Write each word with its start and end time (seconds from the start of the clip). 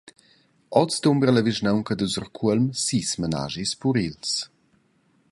Oz 0.79 0.95
dumbra 1.03 1.31
la 1.33 1.43
vischnaunca 1.47 1.93
da 1.99 2.05
Surcuolm 2.13 2.65
sis 2.85 3.09
menaschis 3.25 3.71
purils. 3.85 4.29